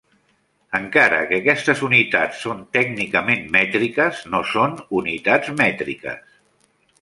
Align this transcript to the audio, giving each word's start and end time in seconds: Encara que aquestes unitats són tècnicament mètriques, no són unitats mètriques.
Encara 0.77 1.17
que 1.31 1.35
aquestes 1.41 1.83
unitats 1.87 2.39
són 2.45 2.63
tècnicament 2.77 3.45
mètriques, 3.57 4.23
no 4.33 4.41
són 4.55 4.75
unitats 5.03 5.55
mètriques. 5.61 6.35